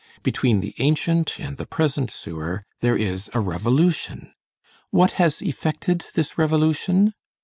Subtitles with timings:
[0.23, 4.33] Between the ancient and the present sewer there is a revolution.
[4.89, 7.13] What has effected this revolution?